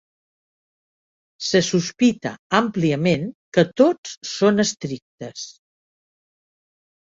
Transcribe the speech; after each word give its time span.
Se 1.47 1.61
sospita 1.67 2.33
àmpliament 2.61 3.29
que 3.59 3.67
tots 3.85 4.17
són 4.33 4.67
estrictes. 4.67 5.49